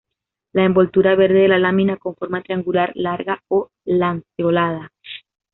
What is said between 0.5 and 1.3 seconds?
La envoltura